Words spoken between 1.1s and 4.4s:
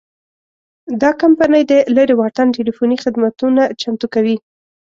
کمپنۍ د لرې واټن ټیلیفوني خدمتونه چمتو کوي.